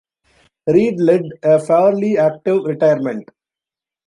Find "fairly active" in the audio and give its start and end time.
1.59-2.63